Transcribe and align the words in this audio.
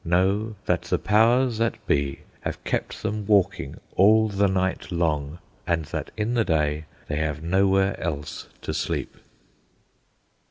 Know 0.03 0.55
that 0.65 0.81
the 0.85 0.97
powers 0.97 1.59
that 1.59 1.77
be 1.85 2.21
have 2.39 2.63
kept 2.63 3.03
them 3.03 3.27
walking 3.27 3.75
all 3.95 4.29
the 4.29 4.47
night 4.47 4.91
long, 4.91 5.37
and 5.67 5.85
that 5.93 6.09
in 6.17 6.33
the 6.33 6.43
day 6.43 6.85
they 7.07 7.17
have 7.17 7.43
nowhere 7.43 7.99
else 8.01 8.47
to 8.63 8.73
sleep. 8.73 9.15